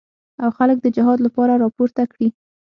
او 0.43 0.49
خلک 0.57 0.77
د 0.81 0.87
جهاد 0.95 1.19
لپاره 1.25 1.53
راپورته 1.63 2.03
کړي. 2.11 2.27